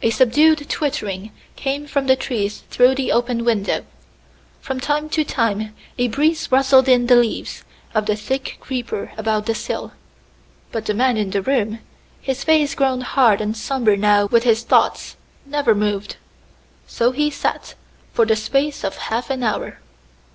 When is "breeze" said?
6.08-6.50